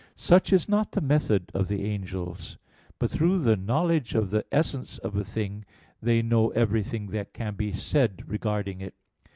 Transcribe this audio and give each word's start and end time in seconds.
Such 0.15 0.51
is 0.51 0.67
not 0.67 0.93
the 0.93 0.99
method 0.99 1.51
of 1.53 1.67
the 1.67 1.83
angels; 1.85 2.57
but 2.97 3.11
through 3.11 3.37
the 3.37 3.55
(knowledge 3.55 4.15
of 4.15 4.31
the) 4.31 4.43
essence 4.51 4.97
of 4.97 5.15
a 5.15 5.23
thing 5.23 5.63
they 6.01 6.23
know 6.23 6.49
everything 6.53 7.05
that 7.11 7.33
can 7.35 7.53
be 7.53 7.71
said 7.71 8.23
regarding 8.27 8.81
it. 8.81 8.95